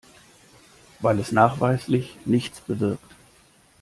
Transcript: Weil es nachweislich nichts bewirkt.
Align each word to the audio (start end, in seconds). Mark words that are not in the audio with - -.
Weil 1.01 1.19
es 1.19 1.31
nachweislich 1.31 2.17
nichts 2.25 2.59
bewirkt. 2.61 3.13